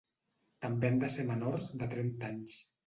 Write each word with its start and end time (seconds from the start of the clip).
També 0.65 0.91
han 0.91 0.97
de 1.03 1.11
ser 1.17 1.29
menors 1.31 1.71
de 1.83 1.93
trenta 1.97 2.35
anys. 2.35 2.63